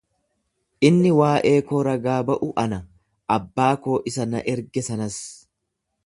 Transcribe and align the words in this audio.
Inni 0.87 1.09
waa'ee 1.17 1.57
koo 1.71 1.81
ragaa 1.87 2.15
ba'u 2.29 2.49
ana, 2.63 2.79
abbaa 3.35 3.69
koo 3.83 3.99
isa 4.13 4.27
na 4.31 4.41
erge 4.55 4.85
sanas. 4.89 5.19